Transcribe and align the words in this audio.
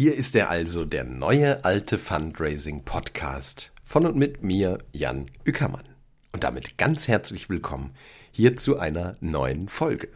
Hier 0.00 0.14
ist 0.14 0.36
er 0.36 0.48
also, 0.48 0.84
der 0.84 1.02
neue 1.02 1.64
alte 1.64 1.98
Fundraising 1.98 2.84
Podcast 2.84 3.72
von 3.84 4.06
und 4.06 4.14
mit 4.14 4.44
mir, 4.44 4.78
Jan 4.92 5.28
Ückermann. 5.44 5.82
Und 6.30 6.44
damit 6.44 6.78
ganz 6.78 7.08
herzlich 7.08 7.50
willkommen 7.50 7.92
hier 8.30 8.56
zu 8.56 8.78
einer 8.78 9.16
neuen 9.20 9.68
Folge. 9.68 10.08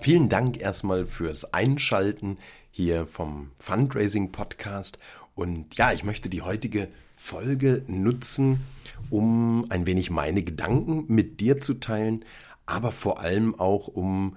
Vielen 0.00 0.30
Dank 0.30 0.58
erstmal 0.58 1.04
fürs 1.04 1.52
Einschalten 1.52 2.38
hier 2.70 3.06
vom 3.06 3.50
Fundraising 3.58 4.32
Podcast 4.32 4.98
und 5.38 5.76
ja, 5.76 5.92
ich 5.92 6.02
möchte 6.02 6.28
die 6.28 6.42
heutige 6.42 6.88
Folge 7.14 7.84
nutzen, 7.86 8.58
um 9.08 9.66
ein 9.68 9.86
wenig 9.86 10.10
meine 10.10 10.42
Gedanken 10.42 11.04
mit 11.06 11.38
dir 11.38 11.60
zu 11.60 11.74
teilen, 11.74 12.24
aber 12.66 12.90
vor 12.90 13.20
allem 13.20 13.54
auch 13.54 13.86
um 13.86 14.36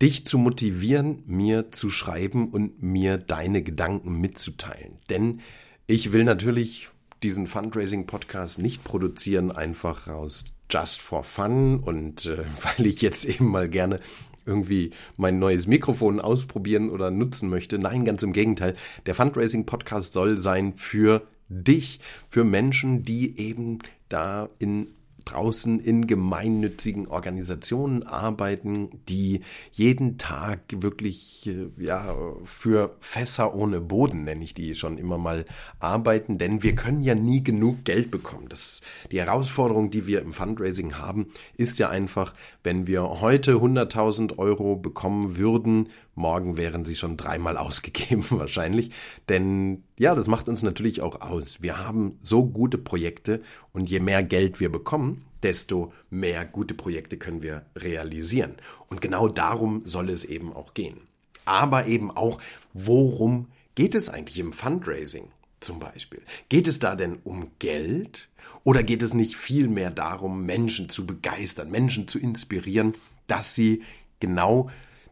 dich 0.00 0.24
zu 0.24 0.38
motivieren, 0.38 1.24
mir 1.26 1.72
zu 1.72 1.90
schreiben 1.90 2.50
und 2.50 2.80
mir 2.80 3.18
deine 3.18 3.62
Gedanken 3.62 4.20
mitzuteilen. 4.20 4.98
Denn 5.10 5.40
ich 5.88 6.12
will 6.12 6.22
natürlich 6.22 6.90
diesen 7.24 7.48
Fundraising-Podcast 7.48 8.60
nicht 8.60 8.84
produzieren, 8.84 9.50
einfach 9.50 10.06
aus 10.06 10.44
Just 10.70 11.00
for 11.00 11.24
Fun 11.24 11.80
und 11.80 12.26
äh, 12.26 12.44
weil 12.62 12.86
ich 12.86 13.02
jetzt 13.02 13.24
eben 13.24 13.46
mal 13.46 13.68
gerne 13.68 13.98
irgendwie 14.46 14.90
mein 15.16 15.38
neues 15.38 15.66
Mikrofon 15.66 16.20
ausprobieren 16.20 16.90
oder 16.90 17.10
nutzen 17.10 17.50
möchte. 17.50 17.78
Nein, 17.78 18.04
ganz 18.04 18.22
im 18.22 18.32
Gegenteil. 18.32 18.74
Der 19.06 19.14
Fundraising-Podcast 19.14 20.12
soll 20.12 20.40
sein 20.40 20.74
für 20.74 21.26
dich, 21.48 22.00
für 22.28 22.44
Menschen, 22.44 23.02
die 23.02 23.38
eben 23.38 23.80
da 24.08 24.48
in 24.58 24.88
draußen 25.26 25.78
in 25.80 26.06
gemeinnützigen 26.06 27.08
Organisationen 27.08 28.02
arbeiten, 28.02 29.02
die 29.08 29.42
jeden 29.72 30.16
Tag 30.16 30.60
wirklich 30.70 31.46
äh, 31.48 31.68
ja 31.76 32.16
für 32.44 32.96
Fässer 33.00 33.54
ohne 33.54 33.80
Boden 33.80 34.24
nenne 34.24 34.44
ich 34.44 34.54
die 34.54 34.74
schon 34.74 34.96
immer 34.96 35.18
mal 35.18 35.44
arbeiten, 35.78 36.38
denn 36.38 36.62
wir 36.62 36.74
können 36.74 37.02
ja 37.02 37.14
nie 37.14 37.44
genug 37.44 37.84
Geld 37.84 38.10
bekommen. 38.10 38.48
Das 38.48 38.82
die 39.12 39.20
Herausforderung, 39.20 39.90
die 39.90 40.06
wir 40.06 40.22
im 40.22 40.32
Fundraising 40.32 40.98
haben, 40.98 41.26
ist 41.56 41.78
ja 41.78 41.90
einfach, 41.90 42.32
wenn 42.62 42.86
wir 42.86 43.20
heute 43.20 43.56
100.000 43.56 44.38
Euro 44.38 44.76
bekommen 44.76 45.36
würden, 45.36 45.88
morgen 46.16 46.56
wären 46.56 46.84
sie 46.84 46.96
schon 46.96 47.16
dreimal 47.16 47.56
ausgegeben 47.56 48.24
wahrscheinlich, 48.30 48.90
denn 49.28 49.84
ja, 49.98 50.14
das 50.14 50.26
macht 50.26 50.48
uns 50.48 50.62
natürlich 50.62 51.00
auch 51.02 51.20
aus. 51.20 51.62
Wir 51.62 51.78
haben 51.78 52.18
so 52.22 52.44
gute 52.44 52.78
Projekte 52.78 53.42
und 53.72 53.88
je 53.88 54.00
mehr 54.00 54.24
Geld 54.24 54.58
wir 54.58 54.72
bekommen, 54.72 55.24
desto 55.42 55.92
mehr 56.10 56.44
gute 56.44 56.74
Projekte 56.74 57.18
können 57.18 57.42
wir 57.42 57.66
realisieren. 57.76 58.56
Und 58.88 59.00
genau 59.00 59.28
darum 59.28 59.82
soll 59.84 60.10
es 60.10 60.24
eben 60.24 60.52
auch 60.52 60.74
gehen. 60.74 61.02
Aber 61.44 61.86
eben 61.86 62.10
auch, 62.10 62.40
worum 62.72 63.46
geht 63.76 63.94
es 63.94 64.08
eigentlich 64.08 64.38
im 64.38 64.52
Fundraising 64.52 65.28
zum 65.60 65.78
Beispiel? 65.78 66.20
Geht 66.48 66.66
es 66.66 66.80
da 66.80 66.96
denn 66.96 67.18
um 67.22 67.52
Geld? 67.60 68.28
Oder 68.64 68.82
geht 68.82 69.02
es 69.02 69.14
nicht 69.14 69.36
vielmehr 69.36 69.90
darum, 69.90 70.44
Menschen 70.44 70.88
zu 70.88 71.06
begeistern, 71.06 71.70
Menschen 71.70 72.08
zu 72.08 72.18
inspirieren, 72.18 72.94
dass 73.28 73.54
sie 73.54 73.84
genau 74.18 74.70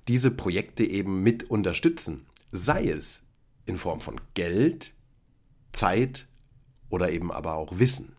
diese 0.09 0.31
Projekte 0.31 0.85
eben 0.85 1.23
mit 1.23 1.45
unterstützen? 1.45 2.27
Sei 2.53 2.89
es 2.89 3.27
in 3.67 3.79
Form 3.79 4.01
von 4.01 4.21
Geld, 4.35 4.95
Zeit 5.73 6.27
oder 6.89 7.11
eben 7.11 7.33
aber 7.33 7.55
auch 7.55 7.79
Wissen. 7.79 8.17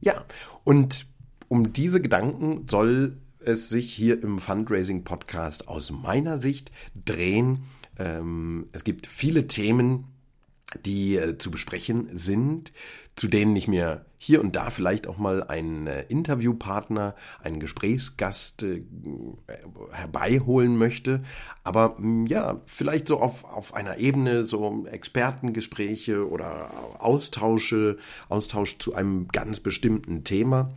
Ja, 0.00 0.24
und 0.64 1.06
um 1.48 1.72
diese 1.72 2.00
Gedanken 2.00 2.66
soll 2.68 3.18
es 3.38 3.68
sich 3.68 3.92
hier 3.92 4.22
im 4.22 4.38
Fundraising 4.38 5.04
Podcast 5.04 5.68
aus 5.68 5.90
meiner 5.90 6.40
Sicht 6.40 6.70
drehen. 7.04 7.64
Ähm, 7.98 8.66
es 8.72 8.84
gibt 8.84 9.06
viele 9.06 9.46
Themen, 9.46 10.06
die 10.86 11.16
äh, 11.16 11.38
zu 11.38 11.50
besprechen 11.50 12.08
sind, 12.16 12.72
zu 13.16 13.28
denen 13.28 13.54
ich 13.56 13.68
mir 13.68 14.04
hier 14.16 14.40
und 14.40 14.54
da 14.54 14.70
vielleicht 14.70 15.06
auch 15.06 15.18
mal 15.18 15.42
einen 15.42 15.86
äh, 15.86 16.02
Interviewpartner, 16.02 17.14
einen 17.42 17.60
Gesprächsgast 17.60 18.62
äh, 18.62 18.82
herbeiholen 19.90 20.78
möchte. 20.78 21.22
Aber 21.64 21.96
mh, 21.98 22.06
mm, 22.06 22.26
ja, 22.26 22.60
vielleicht 22.64 23.08
so 23.08 23.20
auf, 23.20 23.44
auf 23.44 23.74
einer 23.74 23.98
Ebene, 23.98 24.46
so 24.46 24.86
Expertengespräche 24.86 26.28
oder 26.28 26.70
Austausche, 27.00 27.98
Austausch 28.28 28.78
zu 28.78 28.94
einem 28.94 29.28
ganz 29.28 29.60
bestimmten 29.60 30.24
Thema. 30.24 30.70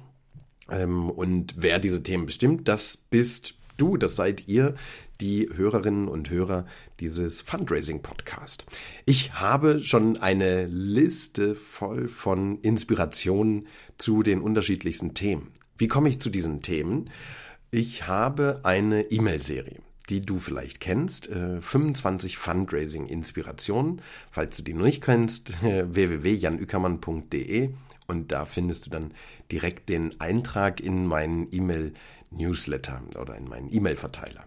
Ähm, 0.69 1.09
und 1.09 1.53
wer 1.57 1.79
diese 1.79 2.03
Themen 2.03 2.25
bestimmt, 2.25 2.67
das 2.67 2.97
bist 2.97 3.55
du, 3.77 3.97
das 3.97 4.15
seid 4.15 4.47
ihr, 4.47 4.75
die 5.21 5.49
Hörerinnen 5.53 6.07
und 6.07 6.29
Hörer 6.29 6.65
dieses 6.99 7.41
Fundraising-Podcast. 7.41 8.65
Ich 9.05 9.33
habe 9.33 9.81
schon 9.81 10.17
eine 10.17 10.65
Liste 10.65 11.55
voll 11.55 12.07
von 12.07 12.59
Inspirationen 12.61 13.67
zu 13.97 14.23
den 14.23 14.41
unterschiedlichsten 14.41 15.13
Themen. 15.13 15.51
Wie 15.77 15.87
komme 15.87 16.09
ich 16.09 16.19
zu 16.19 16.29
diesen 16.29 16.61
Themen? 16.61 17.09
Ich 17.71 18.07
habe 18.07 18.61
eine 18.63 19.11
E-Mail-Serie 19.11 19.79
die 20.09 20.21
du 20.21 20.37
vielleicht 20.37 20.79
kennst, 20.79 21.27
25 21.27 22.37
Fundraising 22.37 23.07
Inspirationen. 23.07 24.01
Falls 24.29 24.57
du 24.57 24.63
die 24.63 24.73
noch 24.73 24.85
nicht 24.85 25.03
kennst, 25.03 25.53
www.janückermann.de 25.63 27.71
und 28.07 28.31
da 28.31 28.45
findest 28.45 28.85
du 28.85 28.91
dann 28.91 29.11
direkt 29.51 29.89
den 29.89 30.21
Eintrag 30.21 30.79
in 30.79 31.07
meinen 31.07 31.47
E-Mail 31.51 31.93
Newsletter 32.35 33.01
oder 33.19 33.35
in 33.35 33.47
meinen 33.47 33.71
E-Mail-Verteiler. 33.71 34.45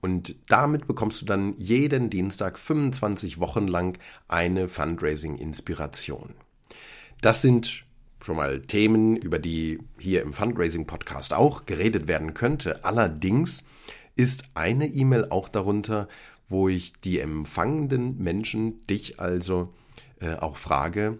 Und 0.00 0.36
damit 0.48 0.86
bekommst 0.86 1.22
du 1.22 1.26
dann 1.26 1.54
jeden 1.56 2.10
Dienstag 2.10 2.58
25 2.58 3.40
Wochen 3.40 3.66
lang 3.66 3.98
eine 4.28 4.68
Fundraising-Inspiration. 4.68 6.34
Das 7.20 7.42
sind 7.42 7.84
schon 8.22 8.36
mal 8.36 8.60
Themen, 8.62 9.16
über 9.16 9.38
die 9.38 9.78
hier 9.98 10.22
im 10.22 10.32
Fundraising-Podcast 10.32 11.34
auch 11.34 11.66
geredet 11.66 12.08
werden 12.08 12.34
könnte. 12.34 12.84
Allerdings 12.84 13.64
ist 14.16 14.44
eine 14.54 14.86
E-Mail 14.86 15.26
auch 15.30 15.48
darunter, 15.48 16.08
wo 16.48 16.68
ich 16.68 16.92
die 17.00 17.20
empfangenden 17.20 18.18
Menschen, 18.18 18.86
dich 18.86 19.20
also 19.20 19.74
äh, 20.20 20.34
auch 20.34 20.56
frage, 20.56 21.18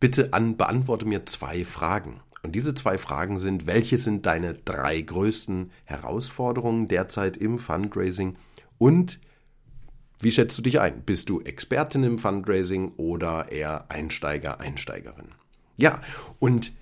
bitte 0.00 0.32
an, 0.32 0.56
beantworte 0.56 1.06
mir 1.06 1.26
zwei 1.26 1.64
Fragen. 1.64 2.20
Und 2.42 2.54
diese 2.54 2.74
zwei 2.74 2.98
Fragen 2.98 3.38
sind, 3.38 3.66
welche 3.66 3.98
sind 3.98 4.26
deine 4.26 4.54
drei 4.54 5.00
größten 5.00 5.70
Herausforderungen 5.84 6.86
derzeit 6.86 7.36
im 7.36 7.58
Fundraising 7.58 8.36
und 8.78 9.18
wie 10.20 10.32
schätzt 10.32 10.58
du 10.58 10.62
dich 10.62 10.80
ein? 10.80 11.02
Bist 11.02 11.28
du 11.28 11.40
Expertin 11.40 12.02
im 12.02 12.18
Fundraising 12.18 12.92
oder 12.96 13.52
eher 13.52 13.88
Einsteiger, 13.90 14.58
Einsteigerin? 14.58 15.28
Ja, 15.76 16.00
und 16.40 16.72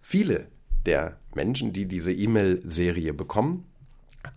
viele 0.00 0.48
der 0.86 1.18
Menschen, 1.34 1.72
die 1.72 1.86
diese 1.86 2.12
E-Mail-Serie 2.12 3.12
bekommen, 3.12 3.66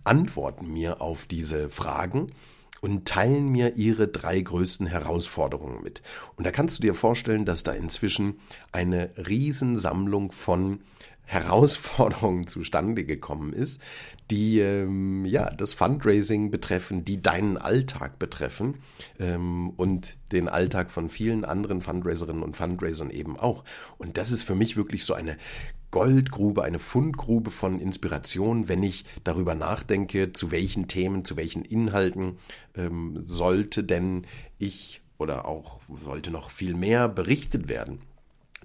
antworten 0.04 0.70
mir 0.70 1.00
auf 1.00 1.24
diese 1.24 1.70
Fragen 1.70 2.32
und 2.80 3.06
teilen 3.06 3.48
mir 3.48 3.76
ihre 3.76 4.08
drei 4.08 4.40
größten 4.40 4.86
Herausforderungen 4.86 5.82
mit. 5.82 6.02
Und 6.36 6.46
da 6.46 6.50
kannst 6.50 6.78
du 6.78 6.82
dir 6.82 6.94
vorstellen, 6.94 7.44
dass 7.44 7.62
da 7.62 7.72
inzwischen 7.72 8.40
eine 8.72 9.10
Riesensammlung 9.16 10.32
von 10.32 10.80
Herausforderungen 11.30 12.48
zustande 12.48 13.04
gekommen 13.04 13.52
ist, 13.52 13.80
die 14.32 14.58
ähm, 14.58 15.24
ja 15.24 15.48
das 15.50 15.74
Fundraising 15.74 16.50
betreffen, 16.50 17.04
die 17.04 17.22
deinen 17.22 17.56
Alltag 17.56 18.18
betreffen 18.18 18.78
ähm, 19.20 19.70
und 19.76 20.16
den 20.32 20.48
Alltag 20.48 20.90
von 20.90 21.08
vielen 21.08 21.44
anderen 21.44 21.82
Fundraiserinnen 21.82 22.42
und 22.42 22.56
Fundraisern 22.56 23.10
eben 23.10 23.38
auch. 23.38 23.62
Und 23.96 24.16
das 24.16 24.32
ist 24.32 24.42
für 24.42 24.56
mich 24.56 24.76
wirklich 24.76 25.04
so 25.04 25.14
eine 25.14 25.36
Goldgrube, 25.92 26.64
eine 26.64 26.80
Fundgrube 26.80 27.52
von 27.52 27.78
Inspiration, 27.78 28.68
wenn 28.68 28.82
ich 28.82 29.04
darüber 29.22 29.54
nachdenke, 29.54 30.32
zu 30.32 30.50
welchen 30.50 30.88
Themen, 30.88 31.24
zu 31.24 31.36
welchen 31.36 31.62
Inhalten 31.64 32.38
ähm, 32.74 33.22
sollte 33.24 33.84
denn 33.84 34.26
ich 34.58 35.00
oder 35.16 35.46
auch 35.46 35.78
sollte 35.96 36.32
noch 36.32 36.50
viel 36.50 36.74
mehr 36.74 37.08
berichtet 37.08 37.68
werden. 37.68 38.00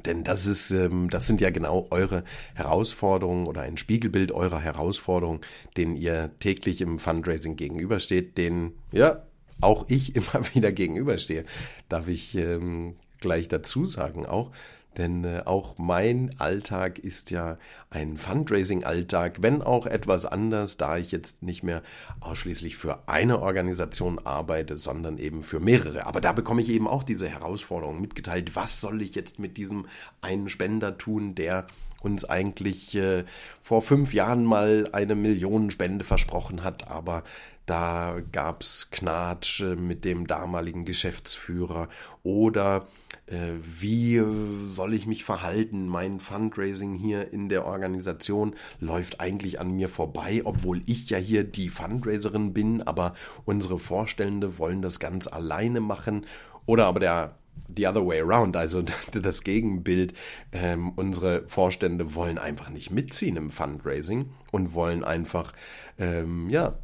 Denn 0.05 0.23
das 0.23 0.45
ist, 0.45 0.71
ähm, 0.71 1.09
das 1.09 1.27
sind 1.27 1.41
ja 1.41 1.49
genau 1.49 1.87
eure 1.91 2.23
Herausforderungen 2.53 3.47
oder 3.47 3.61
ein 3.61 3.77
Spiegelbild 3.77 4.31
eurer 4.31 4.59
Herausforderungen, 4.59 5.41
denen 5.77 5.95
ihr 5.95 6.31
täglich 6.39 6.81
im 6.81 6.99
Fundraising 6.99 7.55
gegenübersteht, 7.55 8.37
denen 8.37 8.73
ja 8.91 9.23
auch 9.61 9.85
ich 9.89 10.15
immer 10.15 10.43
wieder 10.53 10.71
gegenüberstehe. 10.71 11.45
Darf 11.89 12.07
ich 12.07 12.35
ähm, 12.35 12.95
gleich 13.19 13.47
dazu 13.47 13.85
sagen 13.85 14.25
auch, 14.25 14.51
denn 14.97 15.23
äh, 15.23 15.43
auch 15.45 15.77
mein 15.77 16.31
Alltag 16.37 16.99
ist 16.99 17.31
ja 17.31 17.57
ein 17.89 18.17
Fundraising-Alltag, 18.17 19.37
wenn 19.41 19.61
auch 19.61 19.85
etwas 19.85 20.25
anders, 20.25 20.77
da 20.77 20.97
ich 20.97 21.11
jetzt 21.11 21.43
nicht 21.43 21.63
mehr 21.63 21.81
ausschließlich 22.19 22.77
für 22.77 23.07
eine 23.07 23.41
Organisation 23.41 24.19
arbeite, 24.19 24.77
sondern 24.77 25.17
eben 25.17 25.43
für 25.43 25.59
mehrere. 25.59 26.05
Aber 26.05 26.21
da 26.21 26.31
bekomme 26.31 26.61
ich 26.61 26.69
eben 26.69 26.87
auch 26.87 27.03
diese 27.03 27.27
Herausforderung 27.27 28.01
mitgeteilt, 28.01 28.55
was 28.55 28.81
soll 28.81 29.01
ich 29.01 29.15
jetzt 29.15 29.39
mit 29.39 29.57
diesem 29.57 29.85
einen 30.21 30.49
Spender 30.49 30.97
tun, 30.97 31.35
der 31.35 31.67
uns 32.05 32.23
eigentlich 32.23 32.95
äh, 32.95 33.25
vor 33.61 33.81
fünf 33.81 34.13
Jahren 34.13 34.45
mal 34.45 34.87
eine 34.91 35.15
Millionenspende 35.15 36.05
versprochen 36.05 36.63
hat, 36.63 36.87
aber 36.87 37.23
da 37.65 38.17
gab's 38.31 38.91
Knatsch 38.91 39.61
mit 39.61 40.05
dem 40.05 40.27
damaligen 40.27 40.85
Geschäftsführer 40.85 41.89
oder 42.21 42.85
äh, 43.25 43.53
wie 43.63 44.21
soll 44.69 44.93
ich 44.93 45.07
mich 45.07 45.23
verhalten? 45.23 45.87
Mein 45.87 46.19
Fundraising 46.19 46.93
hier 46.93 47.33
in 47.33 47.49
der 47.49 47.65
Organisation 47.65 48.55
läuft 48.79 49.19
eigentlich 49.19 49.59
an 49.59 49.71
mir 49.71 49.89
vorbei, 49.89 50.41
obwohl 50.45 50.81
ich 50.85 51.09
ja 51.09 51.17
hier 51.17 51.43
die 51.43 51.69
Fundraiserin 51.69 52.53
bin, 52.53 52.83
aber 52.83 53.15
unsere 53.45 53.79
Vorstellende 53.79 54.59
wollen 54.59 54.83
das 54.83 54.99
ganz 54.99 55.27
alleine 55.27 55.81
machen. 55.81 56.27
Oder 56.67 56.85
aber 56.85 56.99
der 56.99 57.35
the 57.75 57.87
other 57.87 58.05
way 58.05 58.19
around, 58.19 58.55
also 58.55 58.83
das 59.11 59.43
Gegenbild. 59.43 60.13
Ähm, 60.51 60.93
unsere 60.95 61.47
Vorstände 61.47 62.15
wollen 62.15 62.37
einfach 62.37 62.69
nicht 62.69 62.91
mitziehen 62.91 63.37
im 63.37 63.49
Fundraising 63.49 64.31
und 64.51 64.73
wollen 64.73 65.03
einfach, 65.03 65.53
ähm, 65.97 66.49
ja, 66.49 66.77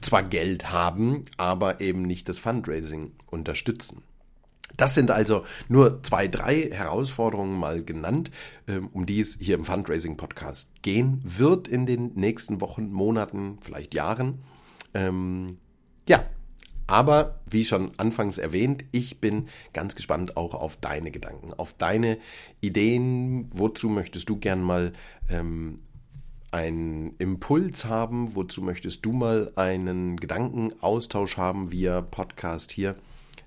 zwar 0.00 0.22
Geld 0.22 0.70
haben, 0.70 1.24
aber 1.36 1.80
eben 1.80 2.02
nicht 2.02 2.28
das 2.28 2.38
Fundraising 2.38 3.12
unterstützen. 3.30 4.02
Das 4.76 4.94
sind 4.94 5.10
also 5.10 5.44
nur 5.68 6.02
zwei, 6.02 6.26
drei 6.26 6.68
Herausforderungen 6.70 7.58
mal 7.58 7.82
genannt, 7.84 8.30
ähm, 8.66 8.88
um 8.92 9.06
die 9.06 9.20
es 9.20 9.38
hier 9.40 9.54
im 9.54 9.64
Fundraising-Podcast 9.64 10.82
gehen 10.82 11.20
wird 11.22 11.68
in 11.68 11.86
den 11.86 12.12
nächsten 12.14 12.60
Wochen, 12.60 12.90
Monaten, 12.90 13.58
vielleicht 13.62 13.94
Jahren. 13.94 14.42
Ähm, 14.92 15.58
ja, 16.08 16.24
aber 16.86 17.40
wie 17.48 17.64
schon 17.64 17.92
anfangs 17.98 18.38
erwähnt, 18.38 18.84
ich 18.92 19.20
bin 19.20 19.48
ganz 19.72 19.94
gespannt 19.94 20.36
auch 20.36 20.54
auf 20.54 20.76
deine 20.76 21.10
Gedanken, 21.10 21.52
auf 21.54 21.74
deine 21.74 22.18
Ideen. 22.60 23.48
Wozu 23.54 23.88
möchtest 23.88 24.28
du 24.28 24.36
gern 24.36 24.62
mal 24.62 24.92
ähm, 25.28 25.76
einen 26.50 27.16
Impuls 27.18 27.86
haben? 27.86 28.36
Wozu 28.36 28.62
möchtest 28.62 29.04
du 29.04 29.12
mal 29.12 29.52
einen 29.56 30.18
Gedankenaustausch 30.18 31.36
haben 31.36 31.72
via 31.72 32.00
Podcast 32.02 32.70
hier? 32.70 32.94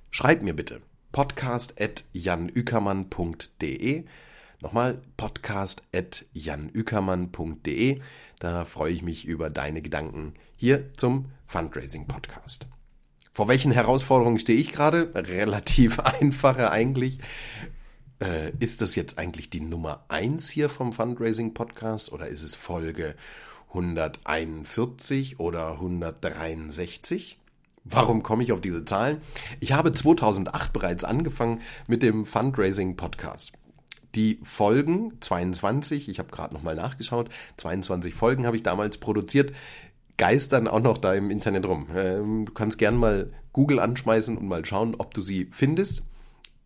Schreib 0.09 0.41
mir 0.41 0.55
bitte 0.55 0.81
podcast.janükermann.de. 1.11 4.05
Nochmal 4.61 5.01
podcast.janükermann.de. 5.17 7.99
Da 8.39 8.65
freue 8.65 8.91
ich 8.91 9.03
mich 9.03 9.25
über 9.25 9.51
deine 9.51 9.83
Gedanken 9.83 10.33
hier 10.55 10.91
zum 10.95 11.25
Fundraising 11.45 12.07
Podcast. 12.07 12.65
Vor 13.37 13.47
welchen 13.47 13.71
Herausforderungen 13.71 14.39
stehe 14.39 14.57
ich 14.57 14.73
gerade? 14.73 15.11
Relativ 15.13 15.99
einfache 16.21 16.71
eigentlich. 16.71 17.19
Äh, 18.19 18.51
ist 18.57 18.81
das 18.81 18.95
jetzt 18.95 19.19
eigentlich 19.19 19.51
die 19.51 19.61
Nummer 19.61 20.03
1 20.07 20.49
hier 20.49 20.69
vom 20.69 20.91
Fundraising 20.91 21.53
Podcast 21.53 22.11
oder 22.11 22.29
ist 22.29 22.41
es 22.41 22.55
Folge 22.55 23.13
141 23.67 25.39
oder 25.39 25.73
163? 25.73 27.37
Warum 27.83 28.23
komme 28.23 28.41
ich 28.41 28.53
auf 28.53 28.61
diese 28.61 28.85
Zahlen? 28.85 29.21
Ich 29.59 29.71
habe 29.71 29.91
2008 29.91 30.73
bereits 30.73 31.03
angefangen 31.03 31.61
mit 31.85 32.01
dem 32.01 32.25
Fundraising 32.25 32.95
Podcast. 32.95 33.51
Die 34.15 34.39
Folgen 34.41 35.13
22, 35.21 36.09
ich 36.09 36.17
habe 36.17 36.31
gerade 36.31 36.55
nochmal 36.55 36.73
nachgeschaut, 36.73 37.29
22 37.57 38.15
Folgen 38.15 38.47
habe 38.47 38.57
ich 38.57 38.63
damals 38.63 38.97
produziert, 38.97 39.53
geistern 40.17 40.67
auch 40.67 40.81
noch 40.81 40.97
da 40.97 41.13
im 41.13 41.31
Internet 41.31 41.65
rum. 41.65 41.87
Ähm, 41.95 42.45
du 42.45 42.51
kannst 42.53 42.77
gern 42.77 42.95
mal 42.95 43.31
Google 43.53 43.79
anschmeißen 43.79 44.37
und 44.37 44.47
mal 44.47 44.65
schauen, 44.65 44.95
ob 44.97 45.13
du 45.13 45.21
sie 45.21 45.47
findest. 45.51 46.03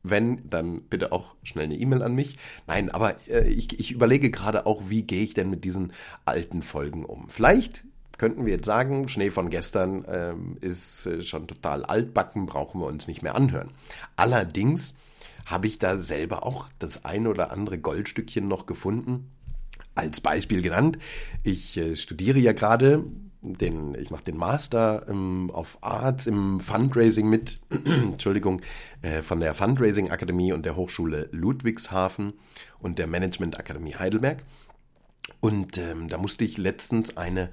Wenn, 0.03 0.49
dann 0.49 0.81
bitte 0.81 1.11
auch 1.11 1.35
schnell 1.43 1.65
eine 1.65 1.75
E-Mail 1.75 2.01
an 2.01 2.15
mich. 2.15 2.35
Nein, 2.65 2.89
aber 2.89 3.15
äh, 3.27 3.47
ich, 3.47 3.79
ich 3.79 3.91
überlege 3.91 4.31
gerade 4.31 4.65
auch, 4.65 4.89
wie 4.89 5.03
gehe 5.03 5.23
ich 5.23 5.35
denn 5.35 5.49
mit 5.49 5.63
diesen 5.63 5.93
alten 6.25 6.63
Folgen 6.63 7.05
um. 7.05 7.29
Vielleicht 7.29 7.85
könnten 8.17 8.45
wir 8.45 8.53
jetzt 8.53 8.65
sagen, 8.65 9.09
Schnee 9.09 9.31
von 9.31 9.49
gestern 9.49 10.05
ähm, 10.07 10.57
ist 10.59 11.05
äh, 11.05 11.21
schon 11.21 11.47
total 11.47 11.85
altbacken, 11.85 12.45
brauchen 12.45 12.81
wir 12.81 12.87
uns 12.87 13.07
nicht 13.07 13.21
mehr 13.21 13.35
anhören. 13.35 13.71
Allerdings 14.15 14.93
habe 15.45 15.67
ich 15.67 15.77
da 15.77 15.97
selber 15.97 16.45
auch 16.45 16.69
das 16.79 17.05
ein 17.05 17.27
oder 17.27 17.51
andere 17.51 17.77
Goldstückchen 17.77 18.47
noch 18.47 18.65
gefunden. 18.65 19.31
Als 19.93 20.21
Beispiel 20.21 20.61
genannt, 20.61 20.97
ich 21.43 21.77
äh, 21.77 21.95
studiere 21.95 22.39
ja 22.39 22.53
gerade 22.53 23.05
den, 23.41 23.95
ich 23.95 24.11
mache 24.11 24.23
den 24.23 24.37
Master 24.37 25.05
ähm, 25.09 25.49
of 25.53 25.77
Arts 25.81 26.27
im 26.27 26.59
Fundraising 26.59 27.27
mit, 27.27 27.59
Entschuldigung, 27.85 28.61
äh, 29.01 29.21
von 29.21 29.39
der 29.39 29.53
Fundraising 29.53 30.11
Akademie 30.11 30.53
und 30.53 30.65
der 30.65 30.75
Hochschule 30.75 31.27
Ludwigshafen 31.31 32.33
und 32.79 32.99
der 32.99 33.07
Management 33.07 33.59
Akademie 33.59 33.95
Heidelberg. 33.95 34.43
Und 35.39 35.77
ähm, 35.77 36.07
da 36.07 36.17
musste 36.17 36.45
ich 36.45 36.57
letztens 36.57 37.17
eine 37.17 37.49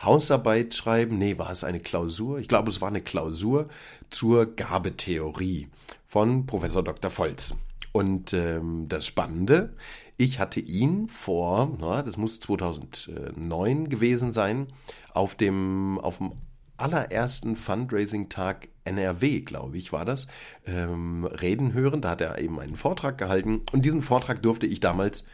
Hausarbeit 0.00 0.74
schreiben. 0.74 1.18
Nee, 1.18 1.38
war 1.38 1.50
es 1.50 1.64
eine 1.64 1.80
Klausur? 1.80 2.38
Ich 2.38 2.48
glaube, 2.48 2.70
es 2.70 2.80
war 2.80 2.88
eine 2.88 3.00
Klausur 3.00 3.68
zur 4.10 4.46
Gabetheorie 4.46 5.68
von 6.06 6.46
Professor 6.46 6.82
Dr. 6.82 7.10
Volz. 7.10 7.54
Und 7.92 8.32
ähm, 8.32 8.86
das 8.88 9.06
Spannende, 9.06 9.74
ich 10.16 10.38
hatte 10.38 10.60
ihn 10.60 11.08
vor, 11.08 11.76
na, 11.80 12.02
das 12.02 12.16
muss 12.16 12.40
2009 12.40 13.88
gewesen 13.88 14.32
sein, 14.32 14.68
auf 15.14 15.34
dem, 15.34 15.98
auf 16.00 16.18
dem 16.18 16.32
allerersten 16.76 17.56
Fundraising-Tag 17.56 18.68
NRW, 18.84 19.40
glaube 19.40 19.78
ich, 19.78 19.92
war 19.92 20.04
das, 20.04 20.26
ähm, 20.66 21.24
reden 21.24 21.72
hören. 21.72 22.00
Da 22.00 22.10
hat 22.10 22.20
er 22.20 22.38
eben 22.38 22.58
einen 22.58 22.76
Vortrag 22.76 23.18
gehalten 23.18 23.62
und 23.72 23.84
diesen 23.84 24.02
Vortrag 24.02 24.42
durfte 24.42 24.66
ich 24.66 24.80
damals 24.80 25.24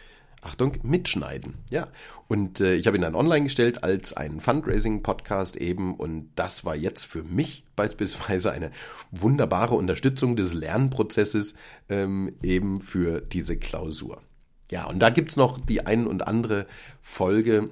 Achtung, 0.41 0.77
mitschneiden. 0.83 1.55
Ja, 1.71 1.89
und 2.29 2.61
äh, 2.61 2.75
ich 2.75 2.87
habe 2.87 2.97
ihn 2.97 3.03
dann 3.03 3.17
online 3.17 3.45
gestellt 3.45 3.83
als 3.83 4.13
einen 4.13 4.41
Fundraising-Podcast 4.41 5.57
eben 5.57 5.97
und 5.97 6.31
das 6.37 6.65
war 6.65 6.77
jetzt 6.77 7.05
für 7.05 7.25
mich 7.25 7.65
beispielsweise 7.77 8.53
eine 8.53 8.71
wunderbare 9.11 9.75
Unterstützung 9.75 10.37
des 10.37 10.55
Lernprozesses 10.55 11.55
ähm, 11.89 12.37
eben 12.43 12.81
für 12.81 13.21
diese 13.21 13.59
Klausur. 13.59 14.23
Ja, 14.71 14.87
und 14.87 15.01
da 15.01 15.11
gibt's 15.11 15.37
noch 15.37 15.59
die 15.59 15.87
ein 15.87 16.07
und 16.07 16.27
andere 16.27 16.67
Folge, 17.01 17.71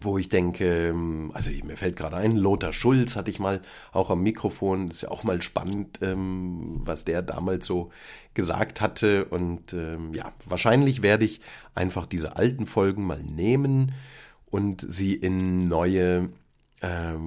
wo 0.00 0.18
ich 0.18 0.28
denke, 0.28 0.88
ähm, 0.88 1.30
also 1.34 1.50
mir 1.64 1.76
fällt 1.76 1.96
gerade 1.96 2.16
ein, 2.16 2.36
Lothar 2.36 2.72
Schulz 2.72 3.16
hatte 3.16 3.30
ich 3.30 3.38
mal 3.38 3.60
auch 3.92 4.10
am 4.10 4.22
Mikrofon, 4.22 4.90
ist 4.90 5.02
ja 5.02 5.10
auch 5.10 5.24
mal 5.24 5.42
spannend, 5.42 5.98
ähm, 6.02 6.80
was 6.84 7.04
der 7.04 7.22
damals 7.22 7.66
so 7.66 7.90
gesagt 8.34 8.80
hatte. 8.80 9.24
Und 9.26 9.72
ähm, 9.72 10.12
ja, 10.14 10.32
wahrscheinlich 10.44 11.02
werde 11.02 11.24
ich 11.24 11.40
einfach 11.74 12.06
diese 12.06 12.36
alten 12.36 12.66
Folgen 12.66 13.04
mal 13.04 13.22
nehmen 13.22 13.92
und 14.50 14.84
sie 14.88 15.14
in 15.14 15.68
neue 15.68 16.30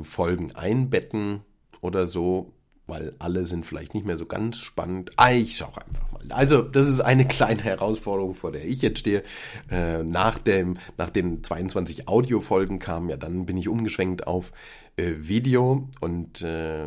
Folgen 0.04 0.56
einbetten 0.56 1.42
oder 1.82 2.08
so, 2.08 2.54
weil 2.92 3.14
alle 3.20 3.46
sind 3.46 3.66
vielleicht 3.66 3.94
nicht 3.94 4.06
mehr 4.06 4.18
so 4.18 4.26
ganz 4.26 4.58
spannend. 4.58 5.14
Ah, 5.16 5.32
ich 5.32 5.56
schau 5.56 5.68
einfach 5.68 6.12
mal. 6.12 6.22
Also, 6.30 6.62
das 6.62 6.90
ist 6.90 7.00
eine 7.00 7.26
kleine 7.28 7.64
Herausforderung, 7.64 8.36
vor 8.36 8.52
der 8.52 8.66
ich 8.66 8.82
jetzt 8.82 9.00
stehe. 9.00 9.24
Äh, 9.72 10.04
nach, 10.04 10.38
dem, 10.38 10.78
nach 10.98 11.10
den 11.10 11.42
22 11.42 12.10
Audiofolgen 12.10 12.80
kam, 12.80 13.10
ja, 13.10 13.16
dann 13.16 13.46
bin 13.46 13.56
ich 13.56 13.70
umgeschwenkt 13.70 14.28
auf 14.28 14.52
äh, 14.98 15.14
Video 15.20 15.88
und 16.02 16.42
äh, 16.42 16.84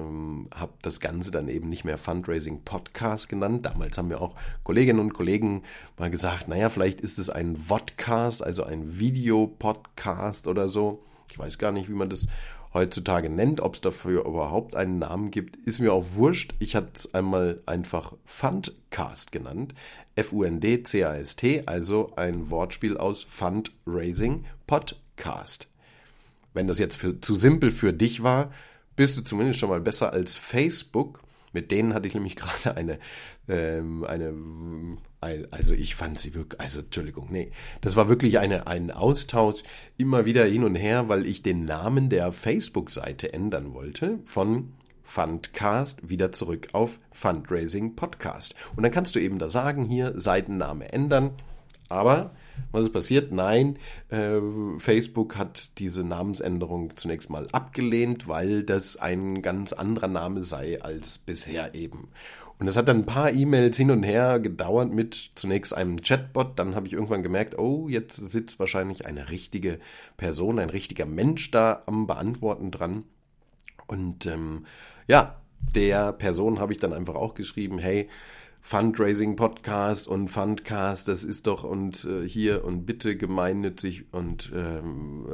habe 0.55 0.75
das 0.83 1.01
Ganze 1.01 1.31
dann 1.31 1.49
eben 1.49 1.71
nicht 1.71 1.87
mehr 1.87 1.97
Fundraising 1.97 2.65
Podcast 2.67 3.31
genannt. 3.31 3.65
Damals 3.65 3.97
haben 3.97 4.09
mir 4.09 4.21
auch 4.21 4.35
Kolleginnen 4.63 5.01
und 5.01 5.15
Kollegen 5.15 5.63
mal 5.97 6.11
gesagt, 6.11 6.49
naja, 6.49 6.69
vielleicht 6.69 7.01
ist 7.01 7.19
es 7.19 7.31
ein 7.31 7.57
Vodcast, 7.57 8.45
also 8.45 8.65
ein 8.65 8.99
Videopodcast 8.99 10.49
oder 10.49 10.69
so. 10.69 11.03
Ich 11.31 11.39
weiß 11.39 11.57
gar 11.57 11.73
nicht, 11.73 11.89
wie 11.89 11.95
man 11.95 12.11
das 12.11 12.27
heutzutage 12.75 13.31
nennt. 13.31 13.61
Ob 13.61 13.75
es 13.75 13.81
dafür 13.81 14.27
überhaupt 14.27 14.75
einen 14.77 14.99
Namen 14.99 15.31
gibt, 15.31 15.57
ist 15.57 15.81
mir 15.81 15.93
auch 15.93 16.05
wurscht. 16.15 16.55
Ich 16.59 16.77
hatte 16.77 16.93
es 16.95 17.15
einmal 17.15 17.63
einfach 17.65 18.15
Fundcast 18.25 19.33
genannt. 19.33 19.75
F-U-N-D-C-A-S-T, 20.17 21.63
also 21.67 22.11
ein 22.17 22.51
Wortspiel 22.51 22.99
aus 22.99 23.25
Fundraising 23.25 24.45
Podcast. 24.67 25.69
Wenn 26.53 26.69
das 26.69 26.79
jetzt 26.79 26.97
für, 26.97 27.21
zu 27.21 27.35
simpel 27.35 27.71
für 27.71 27.93
dich 27.93 28.23
war, 28.23 28.53
bist 28.97 29.17
du 29.17 29.23
zumindest 29.23 29.59
schon 29.59 29.71
mal 29.71 29.81
besser 29.81 30.13
als 30.13 30.37
Facebook. 30.37 31.24
Mit 31.55 31.71
denen 31.71 31.95
hatte 31.95 32.07
ich 32.07 32.15
nämlich 32.15 32.37
gerade 32.37 32.77
eine, 32.77 32.99
ähm, 33.49 34.05
eine 34.05 34.35
also 35.51 35.73
ich 35.73 35.95
fand 35.95 36.21
sie 36.21 36.35
wirklich, 36.35 36.61
also 36.61 36.81
Entschuldigung, 36.81 37.29
nee, 37.31 37.51
das 37.81 37.97
war 37.97 38.11
wirklich 38.11 38.39
eine, 38.39 38.67
ein 38.67 38.91
Austausch 38.91 39.63
immer 39.97 40.27
wieder 40.27 40.45
hin 40.45 40.65
und 40.65 40.75
her, 40.75 41.09
weil 41.09 41.25
ich 41.25 41.43
den 41.43 41.65
Namen 41.65 42.11
der 42.11 42.31
Facebook-Seite 42.31 43.33
ändern 43.33 43.73
wollte 43.73 44.19
von 44.27 44.75
Fundcast 45.03 46.09
wieder 46.09 46.33
zurück 46.33 46.69
auf 46.73 46.99
Fundraising 47.13 47.95
Podcast. 47.95 48.55
Und 48.77 48.83
dann 48.83 48.93
kannst 48.93 49.15
du 49.15 49.21
eben 49.21 49.39
da 49.39 49.49
sagen, 49.49 49.85
hier 49.85 50.15
Seitenname 50.17 50.93
ändern. 50.93 51.31
Aber 51.89 52.35
was 52.73 52.83
ist 52.83 52.93
passiert? 52.93 53.33
Nein, 53.33 53.79
äh, 54.09 54.41
Facebook 54.79 55.37
hat 55.37 55.79
diese 55.79 56.05
Namensänderung 56.05 56.97
zunächst 56.97 57.31
mal 57.31 57.47
abgelehnt, 57.53 58.29
weil 58.29 58.63
das 58.63 58.97
ein 58.97 59.43
ganz 59.43 59.73
anderer 59.73 60.09
Name 60.09 60.43
sei 60.43 60.83
als 60.83 61.19
bisher 61.19 61.75
eben. 61.75 62.09
Und 62.59 62.69
es 62.69 62.77
hat 62.77 62.89
dann 62.89 62.99
ein 62.99 63.07
paar 63.07 63.33
E-Mails 63.33 63.77
hin 63.77 63.91
und 63.91 64.05
her 64.05 64.39
gedauert 64.39 64.93
mit 64.93 65.33
zunächst 65.35 65.75
einem 65.75 66.01
Chatbot. 66.01 66.59
Dann 66.59 66.75
habe 66.75 66.87
ich 66.87 66.93
irgendwann 66.93 67.23
gemerkt, 67.23 67.59
oh, 67.59 67.89
jetzt 67.89 68.17
sitzt 68.17 68.61
wahrscheinlich 68.61 69.07
eine 69.07 69.29
richtige 69.29 69.81
Person, 70.17 70.59
ein 70.59 70.71
richtiger 70.71 71.07
Mensch 71.07 71.51
da 71.51 71.83
am 71.87 72.07
Beantworten 72.07 72.71
dran. 72.71 73.05
Und 73.87 74.27
ähm, 74.27 74.67
ja, 75.09 75.41
der 75.75 76.13
Person 76.13 76.61
habe 76.61 76.73
ich 76.73 76.79
dann 76.79 76.93
einfach 76.93 77.17
auch 77.17 77.35
geschrieben, 77.35 77.79
hey, 77.79 78.09
Fundraising 78.67 79.37
Podcast 79.37 80.09
und 80.09 80.29
Fundcast, 80.29 81.07
das 81.07 81.23
ist 81.23 81.47
doch 81.47 81.65
und 81.65 82.07
äh, 82.07 82.27
hier 82.27 82.65
und 82.65 82.87
bitte 82.87 83.15
gemeinnützig 83.15 84.07
und 84.11 84.51
ähm, 84.57 85.27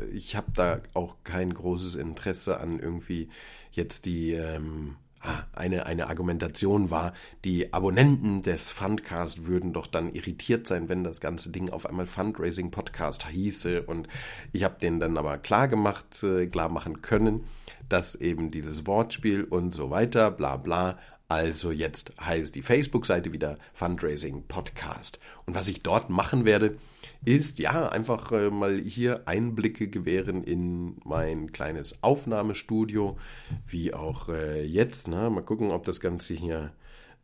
äh, 0.00 0.06
ich 0.06 0.34
habe 0.34 0.48
da 0.52 0.78
auch 0.92 1.14
kein 1.22 1.54
großes 1.54 1.94
Interesse 1.94 2.58
an 2.58 2.80
irgendwie 2.80 3.28
jetzt 3.70 4.04
die 4.04 4.32
ähm, 4.32 4.96
ah, 5.20 5.44
eine, 5.52 5.86
eine 5.86 6.08
Argumentation 6.08 6.90
war, 6.90 7.12
die 7.44 7.72
Abonnenten 7.72 8.42
des 8.42 8.72
Fundcast 8.72 9.46
würden 9.46 9.72
doch 9.72 9.86
dann 9.86 10.10
irritiert 10.10 10.66
sein, 10.66 10.88
wenn 10.88 11.04
das 11.04 11.20
ganze 11.20 11.50
Ding 11.50 11.70
auf 11.70 11.86
einmal 11.86 12.06
Fundraising 12.06 12.72
Podcast 12.72 13.28
hieße. 13.28 13.82
Und 13.82 14.08
ich 14.52 14.64
habe 14.64 14.80
denen 14.80 14.98
dann 14.98 15.16
aber 15.18 15.38
klar 15.38 15.68
gemacht, 15.68 16.24
äh, 16.24 16.48
klar 16.48 16.68
machen 16.68 17.00
können, 17.00 17.44
dass 17.92 18.14
eben 18.14 18.50
dieses 18.50 18.86
Wortspiel 18.86 19.44
und 19.44 19.72
so 19.74 19.90
weiter, 19.90 20.30
bla 20.30 20.56
bla, 20.56 20.98
also 21.28 21.70
jetzt 21.70 22.12
heißt 22.20 22.54
die 22.54 22.62
Facebook-Seite 22.62 23.32
wieder 23.32 23.58
Fundraising 23.74 24.44
Podcast. 24.48 25.18
Und 25.46 25.54
was 25.54 25.68
ich 25.68 25.82
dort 25.82 26.10
machen 26.10 26.44
werde, 26.44 26.76
ist 27.24 27.58
ja 27.58 27.88
einfach 27.88 28.32
äh, 28.32 28.50
mal 28.50 28.78
hier 28.78 29.22
Einblicke 29.26 29.88
gewähren 29.88 30.42
in 30.44 30.96
mein 31.04 31.52
kleines 31.52 32.02
Aufnahmestudio, 32.02 33.18
wie 33.66 33.94
auch 33.94 34.28
äh, 34.28 34.62
jetzt. 34.62 35.08
Ne? 35.08 35.30
Mal 35.30 35.42
gucken, 35.42 35.70
ob 35.70 35.84
das 35.84 36.00
Ganze 36.00 36.34
hier 36.34 36.72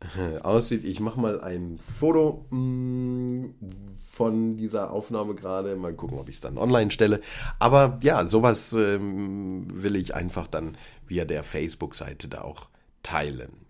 aussieht. 0.42 0.84
Ich 0.84 1.00
mache 1.00 1.20
mal 1.20 1.40
ein 1.40 1.78
Foto 1.78 2.46
mm, 2.50 3.46
von 4.10 4.56
dieser 4.56 4.90
Aufnahme 4.90 5.34
gerade. 5.34 5.76
Mal 5.76 5.94
gucken, 5.94 6.18
ob 6.18 6.28
ich 6.28 6.36
es 6.36 6.40
dann 6.40 6.58
online 6.58 6.90
stelle. 6.90 7.20
Aber 7.58 7.98
ja, 8.02 8.26
sowas 8.26 8.72
ähm, 8.72 9.66
will 9.72 9.96
ich 9.96 10.14
einfach 10.14 10.46
dann 10.46 10.76
via 11.06 11.24
der 11.24 11.42
Facebook-Seite 11.42 12.28
da 12.28 12.42
auch 12.42 12.68
teilen. 13.02 13.66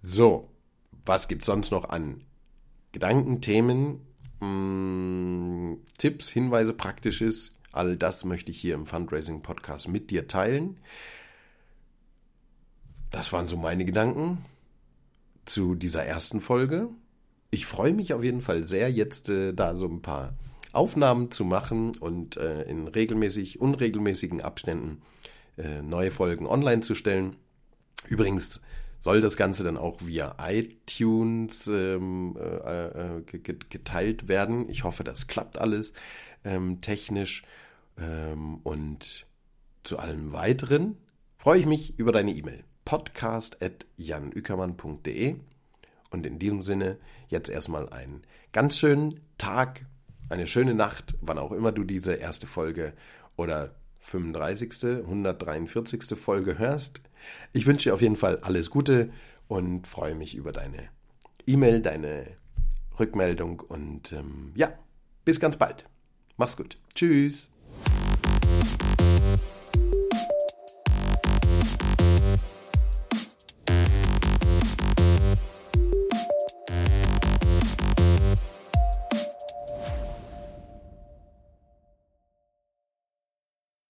So, 0.00 0.48
was 1.04 1.28
gibt 1.28 1.42
es 1.42 1.46
sonst 1.46 1.70
noch 1.70 1.88
an 1.88 2.24
Gedanken, 2.92 3.40
Themen, 3.40 4.06
mm, 4.40 5.82
Tipps, 5.96 6.28
Hinweise, 6.28 6.74
Praktisches? 6.74 7.54
All 7.72 7.96
das 7.96 8.24
möchte 8.24 8.50
ich 8.50 8.60
hier 8.60 8.74
im 8.74 8.86
Fundraising 8.86 9.42
Podcast 9.42 9.88
mit 9.88 10.10
dir 10.10 10.26
teilen. 10.26 10.78
Das 13.10 13.32
waren 13.32 13.46
so 13.46 13.56
meine 13.56 13.86
Gedanken 13.86 14.44
zu 15.48 15.74
dieser 15.74 16.04
ersten 16.04 16.40
Folge. 16.40 16.88
Ich 17.50 17.66
freue 17.66 17.94
mich 17.94 18.12
auf 18.12 18.22
jeden 18.22 18.42
Fall 18.42 18.66
sehr, 18.66 18.90
jetzt 18.90 19.28
äh, 19.30 19.54
da 19.54 19.76
so 19.76 19.86
ein 19.86 20.02
paar 20.02 20.34
Aufnahmen 20.72 21.30
zu 21.30 21.44
machen 21.44 21.96
und 21.96 22.36
äh, 22.36 22.62
in 22.64 22.88
regelmäßig, 22.88 23.60
unregelmäßigen 23.60 24.42
Abständen 24.42 25.00
äh, 25.56 25.82
neue 25.82 26.10
Folgen 26.10 26.46
online 26.46 26.82
zu 26.82 26.94
stellen. 26.94 27.36
Übrigens 28.06 28.60
soll 29.00 29.20
das 29.20 29.36
Ganze 29.36 29.64
dann 29.64 29.76
auch 29.76 29.96
via 30.00 30.36
iTunes 30.46 31.66
ähm, 31.68 32.36
äh, 32.38 33.16
äh, 33.16 33.22
geteilt 33.70 34.28
werden. 34.28 34.68
Ich 34.68 34.84
hoffe, 34.84 35.04
das 35.04 35.26
klappt 35.26 35.58
alles 35.58 35.92
ähm, 36.44 36.80
technisch. 36.80 37.42
Ähm, 37.96 38.58
und 38.64 39.26
zu 39.84 39.98
allem 39.98 40.32
weiteren 40.32 40.98
freue 41.38 41.60
ich 41.60 41.66
mich 41.66 41.98
über 41.98 42.12
deine 42.12 42.32
E-Mail. 42.32 42.64
podcast.janükermann.de 42.88 45.36
Und 46.10 46.24
in 46.24 46.38
diesem 46.38 46.62
Sinne 46.62 46.96
jetzt 47.28 47.50
erstmal 47.50 47.90
einen 47.90 48.22
ganz 48.52 48.78
schönen 48.78 49.20
Tag, 49.36 49.84
eine 50.30 50.46
schöne 50.46 50.72
Nacht, 50.72 51.14
wann 51.20 51.38
auch 51.38 51.52
immer 51.52 51.70
du 51.70 51.84
diese 51.84 52.14
erste 52.14 52.46
Folge 52.46 52.94
oder 53.36 53.74
35., 53.98 55.02
143. 55.04 56.18
Folge 56.18 56.58
hörst. 56.58 57.02
Ich 57.52 57.66
wünsche 57.66 57.90
dir 57.90 57.94
auf 57.94 58.00
jeden 58.00 58.16
Fall 58.16 58.38
alles 58.38 58.70
Gute 58.70 59.10
und 59.48 59.86
freue 59.86 60.14
mich 60.14 60.34
über 60.34 60.52
deine 60.52 60.88
E-Mail, 61.46 61.82
deine 61.82 62.28
Rückmeldung 62.98 63.60
und 63.60 64.12
ähm, 64.12 64.52
ja, 64.54 64.72
bis 65.26 65.38
ganz 65.38 65.58
bald. 65.58 65.84
Mach's 66.38 66.56
gut. 66.56 66.78
Tschüss. 66.94 67.50